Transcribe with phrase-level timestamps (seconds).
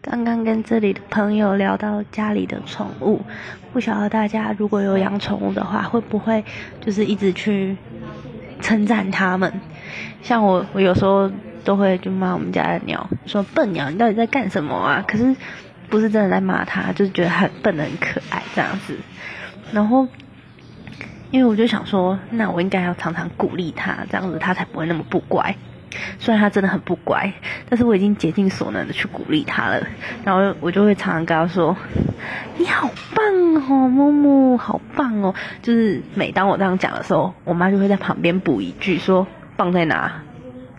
[0.00, 3.20] 刚刚跟这里的朋友聊到家里的宠物，
[3.72, 6.44] 不晓得大家如果有养宠物的话，会不会
[6.80, 7.76] 就是一直去
[8.60, 9.60] 称赞他们？
[10.22, 11.28] 像我，我有时候
[11.64, 15.04] 都会就骂我们家的鸟，说笨鸟，你到底在干什么啊？
[15.06, 15.34] 可是
[15.90, 18.96] 不是真的在骂它，就是觉得很笨很可爱这样子。
[19.72, 20.06] 然后，
[21.32, 25.56] 因为我就想说，那我应该要常常鼓励它，这样子它才不会那么不乖。
[26.18, 27.32] 虽然他真的很不乖，
[27.68, 29.86] 但是我已经竭尽所能的去鼓励他了。
[30.24, 31.76] 然后我就会常常跟他说
[32.58, 40.22] ：“你好棒哦，木木，好棒哦。”就是每当我这样讲的时候，我妈就会在旁边补一句说：“棒在哪？